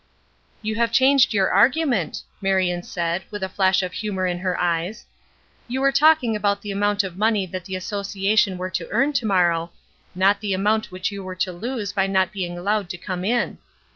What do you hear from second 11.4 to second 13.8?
lose by not being allowed to come in.